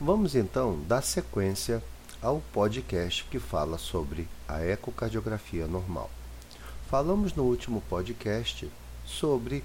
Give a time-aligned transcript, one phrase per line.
[0.00, 1.82] Vamos então dar sequência
[2.22, 6.08] ao podcast que fala sobre a ecocardiografia normal.
[6.88, 8.70] Falamos no último podcast
[9.04, 9.64] sobre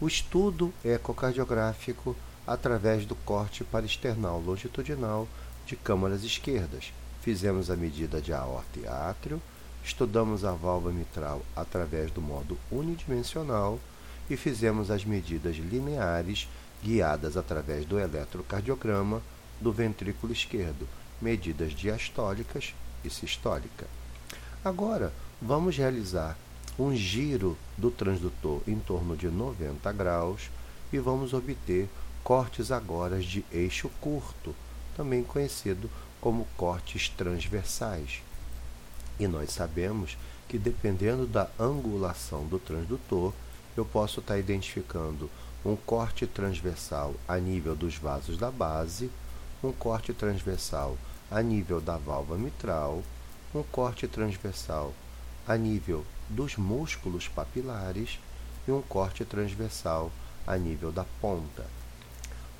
[0.00, 5.28] o estudo ecocardiográfico através do corte parasternal longitudinal
[5.64, 6.92] de câmaras esquerdas.
[7.22, 9.40] Fizemos a medida de aorta e átrio,
[9.84, 13.78] estudamos a válvula mitral através do modo unidimensional
[14.28, 16.48] e fizemos as medidas lineares
[16.82, 19.22] guiadas através do eletrocardiograma
[19.60, 20.88] do ventrículo esquerdo,
[21.20, 22.74] medidas diastólicas
[23.04, 23.86] e sistólica.
[24.64, 26.36] Agora, vamos realizar
[26.78, 30.48] um giro do transdutor em torno de 90 graus
[30.92, 31.88] e vamos obter
[32.22, 34.54] cortes agora de eixo curto,
[34.96, 38.22] também conhecido como cortes transversais.
[39.18, 40.16] E nós sabemos
[40.48, 43.32] que dependendo da angulação do transdutor,
[43.76, 45.30] eu posso estar identificando
[45.64, 49.10] um corte transversal a nível dos vasos da base,
[49.62, 50.96] um corte transversal
[51.30, 53.02] a nível da válvula mitral,
[53.54, 54.92] um corte transversal
[55.46, 58.20] a nível dos músculos papilares
[58.66, 60.12] e um corte transversal
[60.46, 61.64] a nível da ponta.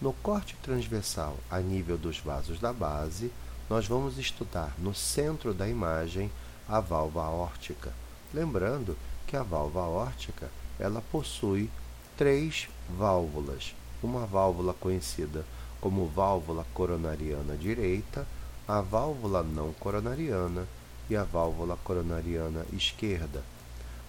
[0.00, 3.32] No corte transversal a nível dos vasos da base,
[3.68, 6.30] nós vamos estudar no centro da imagem
[6.68, 7.92] a válvula aórtica.
[8.32, 8.96] Lembrando
[9.26, 11.70] que a válvula aórtica ela possui
[12.16, 13.74] três válvulas.
[14.02, 15.44] Uma válvula conhecida
[15.80, 18.26] como válvula coronariana direita,
[18.66, 20.66] a válvula não coronariana
[21.08, 23.42] e a válvula coronariana esquerda.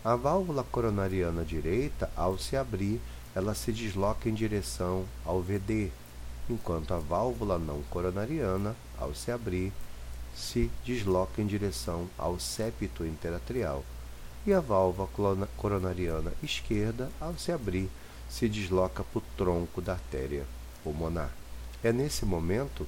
[0.04, 3.00] A válvula coronariana direita, ao se abrir,
[3.36, 5.92] ela se desloca em direção ao VD,
[6.50, 9.72] enquanto a válvula não coronariana, ao se abrir,
[10.36, 13.84] se desloca em direção ao septo interatrial,
[14.46, 17.90] e a válvula coronariana esquerda, ao se abrir,
[18.30, 20.46] se desloca para o tronco da artéria
[20.84, 21.32] pulmonar.
[21.84, 22.86] É nesse momento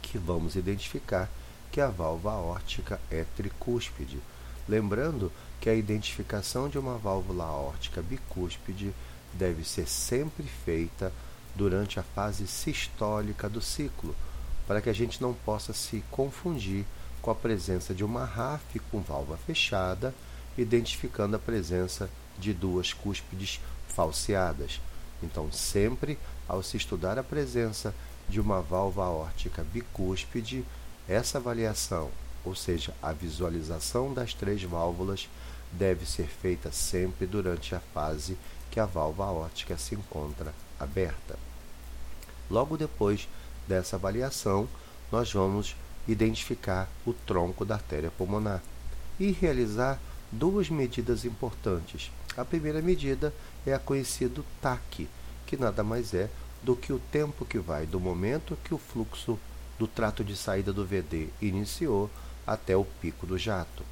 [0.00, 1.28] que vamos identificar
[1.72, 4.20] que a válvula aórtica é tricúspide.
[4.68, 8.94] Lembrando que a identificação de uma válvula aórtica bicúspide
[9.32, 11.12] deve ser sempre feita
[11.56, 14.14] durante a fase sistólica do ciclo,
[14.66, 16.84] para que a gente não possa se confundir
[17.20, 20.14] com a presença de uma RAF com válvula fechada,
[20.56, 22.08] identificando a presença
[22.38, 24.80] de duas cúspides falseadas.
[25.22, 26.18] Então, sempre
[26.48, 27.94] ao se estudar a presença
[28.28, 30.64] de uma válvula aórtica bicúspide,
[31.08, 32.10] essa avaliação,
[32.44, 35.28] ou seja, a visualização das três válvulas,
[35.72, 38.36] deve ser feita sempre durante a fase
[38.70, 41.38] que a válvula aórtica se encontra aberta.
[42.50, 43.28] Logo depois
[43.66, 44.68] dessa avaliação,
[45.10, 48.62] nós vamos identificar o tronco da artéria pulmonar
[49.18, 49.98] e realizar
[50.30, 52.10] duas medidas importantes.
[52.36, 53.32] A primeira medida
[53.64, 55.08] é a conhecida TAC,
[55.46, 56.30] que nada mais é
[56.62, 59.38] do que o tempo que vai do momento que o fluxo
[59.78, 62.10] do trato de saída do VD iniciou
[62.46, 63.82] até o pico do jato.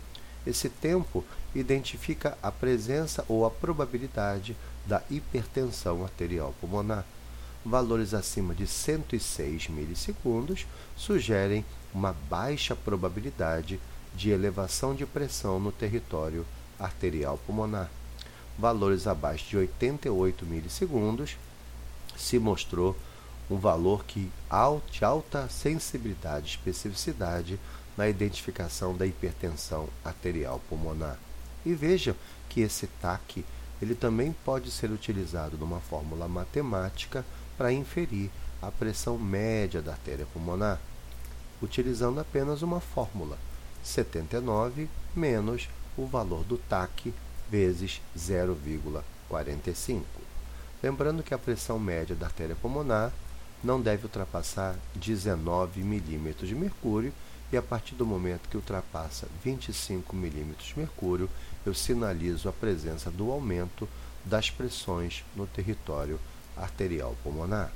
[0.47, 1.25] Esse tempo
[1.55, 7.05] identifica a presença ou a probabilidade da hipertensão arterial pulmonar.
[7.65, 11.65] Valores acima de 106 milissegundos sugerem
[11.95, 13.79] uma baixa probabilidade
[14.15, 16.45] de elevação de pressão no território
[16.79, 17.89] arterial pulmonar.
[18.59, 21.37] Valores abaixo de 88 milissegundos
[22.17, 22.97] se mostrou
[23.51, 24.31] um valor que
[24.91, 27.59] de alta sensibilidade e especificidade
[27.97, 31.19] na identificação da hipertensão arterial pulmonar.
[31.65, 32.15] E vejam
[32.49, 33.45] que esse TAC
[33.81, 37.25] ele também pode ser utilizado numa fórmula matemática
[37.59, 38.31] para inferir
[38.61, 40.79] a pressão média da artéria pulmonar,
[41.61, 43.37] utilizando apenas uma fórmula,
[43.83, 47.13] 79 menos o valor do TAC
[47.53, 50.03] vezes 0,45.
[50.83, 53.13] Lembrando que a pressão média da artéria pulmonar
[53.63, 57.13] não deve ultrapassar 19 milímetros de mercúrio
[57.53, 61.29] e a partir do momento que ultrapassa 25 milímetros de mercúrio,
[61.67, 63.87] eu sinalizo a presença do aumento
[64.25, 66.19] das pressões no território
[66.57, 67.71] arterial pulmonar.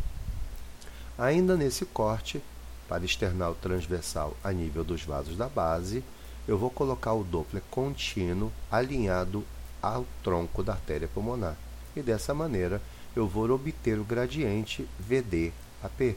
[1.19, 2.41] Ainda nesse corte,
[2.89, 6.03] para external transversal a nível dos vasos da base,
[6.49, 9.45] eu vou colocar o Doppler contínuo alinhado
[9.83, 11.57] ao tronco da artéria pulmonar.
[11.95, 12.81] E dessa maneira
[13.15, 16.17] eu vou obter o gradiente VD-AP.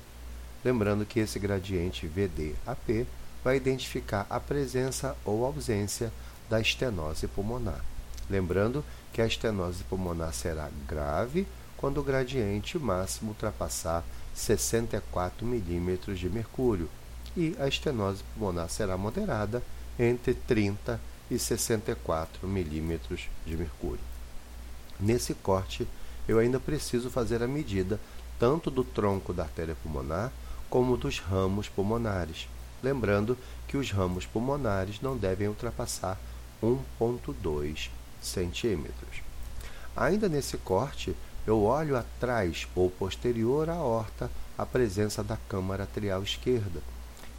[0.63, 3.07] Lembrando que esse gradiente VD-AP
[3.43, 6.11] vai identificar a presença ou ausência
[6.49, 7.83] da estenose pulmonar.
[8.29, 8.83] Lembrando
[9.13, 11.47] que a estenose pulmonar será grave
[11.77, 14.03] quando o gradiente máximo ultrapassar
[14.35, 16.89] 64 milímetros de mercúrio
[17.35, 19.63] e a estenose pulmonar será moderada
[19.97, 24.03] entre 30 e 64 milímetros de mercúrio.
[24.99, 25.87] Nesse corte,
[26.27, 27.99] eu ainda preciso fazer a medida
[28.39, 30.31] tanto do tronco da artéria pulmonar
[30.69, 32.47] como dos ramos pulmonares.
[32.81, 33.37] Lembrando
[33.67, 36.17] que os ramos pulmonares não devem ultrapassar
[36.63, 37.89] 1,2
[38.21, 39.21] centímetros.
[39.95, 41.15] Ainda nesse corte,
[41.45, 46.81] eu olho atrás ou posterior à aorta a presença da câmara atrial esquerda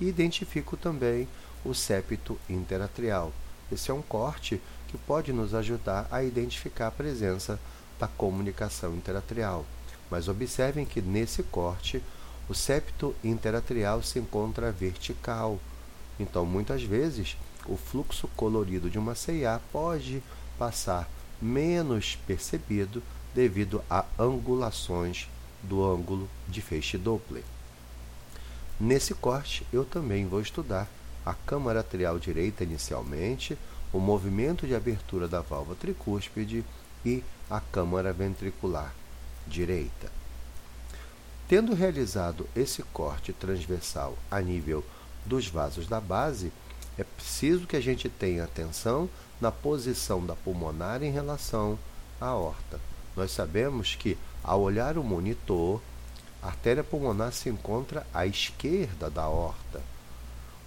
[0.01, 1.29] e identifico também
[1.65, 3.33] o septo interatrial.
[3.71, 7.59] Esse é um corte que pode nos ajudar a identificar a presença
[7.99, 9.65] da comunicação interatrial.
[10.11, 12.03] Mas observem que nesse corte
[12.49, 15.61] o septo interatrial se encontra vertical.
[16.19, 17.37] Então, muitas vezes,
[17.67, 20.23] o fluxo colorido de uma CIA pode
[20.59, 21.09] passar
[21.41, 23.03] menos percebido
[23.35, 25.29] devido a angulações
[25.63, 27.45] do ângulo de feixe Doppler.
[28.79, 30.89] Nesse corte, eu também vou estudar
[31.25, 33.57] a câmara atrial direita inicialmente,
[33.93, 36.65] o movimento de abertura da válvula tricúspide
[37.05, 38.95] e a câmara ventricular
[39.47, 40.11] direita.
[41.49, 44.85] Tendo realizado esse corte transversal a nível
[45.27, 46.53] dos vasos da base,
[46.97, 49.09] é preciso que a gente tenha atenção
[49.41, 51.79] na posição da pulmonar em relação
[52.21, 52.81] à aorta.
[53.17, 55.81] Nós sabemos que, ao olhar o monitor,
[56.43, 59.83] a artéria pulmonar se encontra à esquerda da aorta.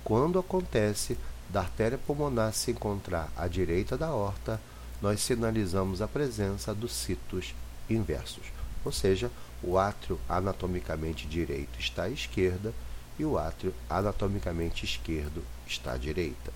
[0.04, 1.18] Quando acontece
[1.50, 4.60] da artéria pulmonar se encontrar à direita da aorta,
[5.02, 7.56] nós sinalizamos a presença dos citos
[7.90, 8.46] inversos,
[8.84, 12.74] ou seja, o átrio anatomicamente direito está à esquerda
[13.18, 16.52] e o átrio anatomicamente esquerdo está à direita.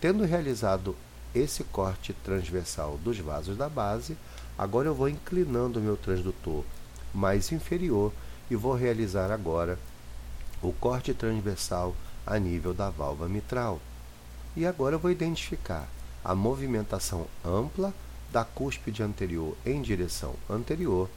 [0.00, 0.94] Tendo realizado
[1.34, 4.16] esse corte transversal dos vasos da base,
[4.58, 6.64] agora eu vou inclinando o meu transdutor
[7.14, 8.12] mais inferior
[8.50, 9.78] e vou realizar agora
[10.62, 11.94] o corte transversal
[12.26, 13.80] a nível da válvula mitral.
[14.56, 15.88] E agora eu vou identificar
[16.24, 17.94] a movimentação ampla
[18.32, 21.08] da cúspide anterior em direção anterior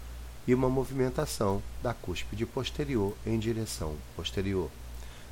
[0.48, 4.70] e uma movimentação da cúspide posterior em direção posterior.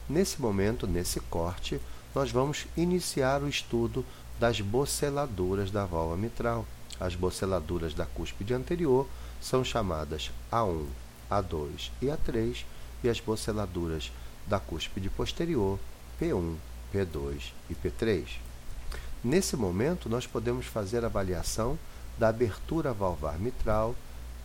[0.10, 1.80] Nesse momento, nesse corte,
[2.16, 4.06] nós vamos iniciar o estudo
[4.40, 6.66] das boceladuras da válvula mitral.
[7.00, 9.08] As boceladuras da cúspide anterior
[9.42, 10.86] são chamadas A1,
[11.30, 12.64] A2 e A3,
[13.04, 14.12] e as boceladuras
[14.48, 15.78] da cúspide posterior
[16.20, 16.56] P1,
[16.94, 18.26] P2 e P3.
[19.24, 21.78] Nesse momento, nós podemos fazer avaliação
[22.18, 23.96] da abertura valvar mitral,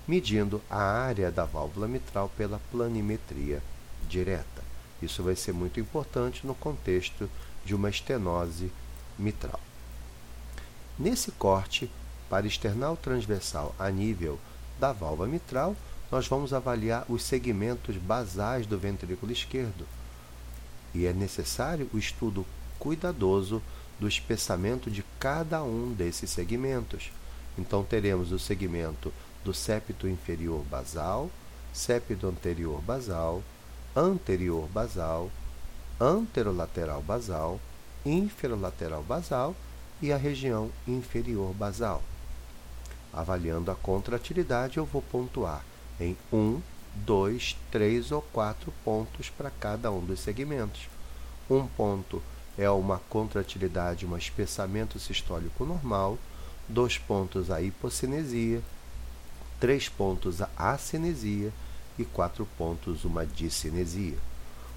[0.07, 3.63] medindo a área da válvula mitral pela planimetria
[4.09, 4.63] direta.
[5.01, 7.29] Isso vai ser muito importante no contexto
[7.65, 8.71] de uma estenose
[9.19, 9.61] mitral.
[10.99, 11.91] Nesse corte,
[12.29, 14.39] para external transversal a nível
[14.79, 15.77] da válvula mitral,
[16.13, 19.87] nós vamos avaliar os segmentos basais do ventrículo esquerdo.
[20.95, 22.45] E é necessário o estudo
[22.79, 23.63] cuidadoso
[23.99, 27.11] do espessamento de cada um desses segmentos.
[27.57, 29.11] Então, teremos o segmento
[29.43, 31.31] do septo inferior basal,
[31.73, 33.43] septo anterior basal,
[33.97, 35.31] anterior basal,
[35.99, 37.59] anterolateral basal,
[38.05, 39.57] inferolateral basal
[40.03, 42.03] e a região inferior basal.
[43.11, 45.65] Avaliando a contratilidade, eu vou pontuar
[46.03, 46.61] em 1,
[46.97, 50.89] 2, 3 ou 4 pontos para cada um dos segmentos.
[51.49, 52.23] Um ponto
[52.59, 56.19] é uma contratilidade, um espessamento sistólico normal,
[56.69, 58.63] dois pontos a hipocinesia,
[59.59, 61.53] três pontos a acinesia
[61.99, 64.17] e quatro pontos uma discinesia.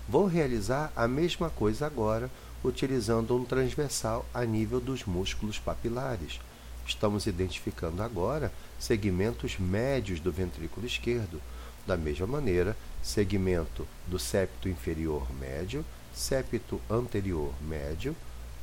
[0.07, 2.29] Vou realizar a mesma coisa agora
[2.63, 6.39] utilizando um transversal a nível dos músculos papilares.
[6.86, 11.42] Estamos identificando agora segmentos médios do ventrículo esquerdo.
[11.86, 18.15] Da mesma maneira, segmento do septo inferior médio, septo anterior médio,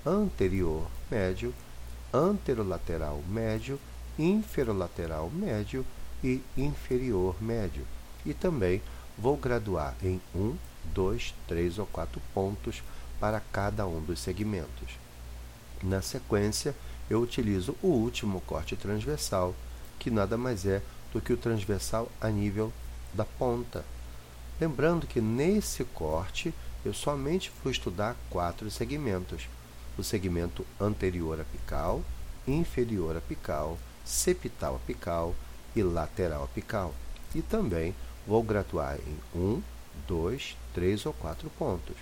[0.05, 1.55] anterior médio,
[2.13, 3.79] anterolateral médio,
[4.19, 5.85] inferolateral médio
[6.23, 7.87] e inferior médio.
[8.25, 8.83] E também
[9.19, 10.57] vou graduar em 1,
[10.95, 12.83] 2, 3 ou 4 pontos
[13.19, 14.99] para cada um dos segmentos.
[15.83, 16.75] Na sequência,
[17.09, 19.55] eu utilizo o último corte transversal,
[19.99, 20.83] que nada mais é
[21.13, 22.73] do que o transversal a nível
[23.13, 23.85] da ponta.
[24.61, 26.55] Lembrando que nesse corte
[26.85, 29.49] eu somente vou estudar quatro segmentos:
[29.99, 32.03] o segmento anterior apical,
[32.47, 35.35] inferior apical, septal apical
[35.77, 36.95] e lateral apical.
[37.35, 37.95] E também
[38.27, 39.63] vou graduar em um,
[40.07, 41.97] dois, três ou quatro pontos.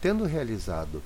[0.00, 1.02] Tendo realizado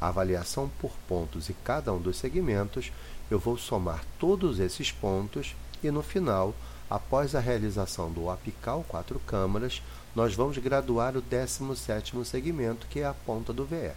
[0.00, 2.92] a avaliação por pontos em cada um dos segmentos,
[3.30, 6.54] eu vou somar todos esses pontos e no final,
[6.88, 9.82] após a realização do apical quatro câmaras,
[10.14, 13.92] nós vamos graduar o 17º segmento, que é a ponta do VE.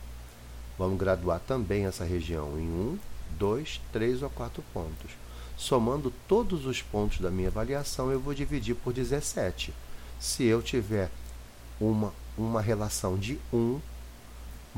[0.77, 2.99] Vamos graduar também essa região em 1,
[3.37, 5.11] 2, 3 ou 4 pontos.
[5.57, 9.73] Somando todos os pontos da minha avaliação, eu vou dividir por 17.
[10.19, 11.09] Se eu tiver
[11.79, 13.79] uma uma relação de 1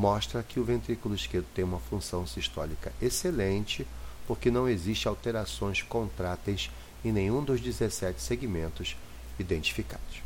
[0.02, 3.86] mostra que o ventrículo esquerdo tem uma função sistólica excelente,
[4.26, 6.72] porque não existe alterações contráteis
[7.06, 8.98] em nenhum dos 17 segmentos
[9.38, 10.24] identificados.